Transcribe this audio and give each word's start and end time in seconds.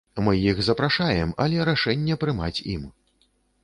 Мы 0.27 0.33
іх 0.53 0.61
запрашаем, 0.69 1.35
але 1.47 1.69
рашэнне 1.71 2.21
прымаць 2.25 2.59
ім. 2.77 2.93